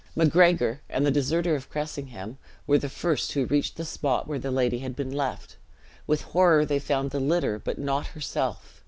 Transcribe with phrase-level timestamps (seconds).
[0.15, 4.49] Macgregor, and the deserter of Cressingham, were the first who reached the spot where the
[4.49, 5.57] lady had been left;
[6.07, 8.79] with horror they found the litter, but not herself.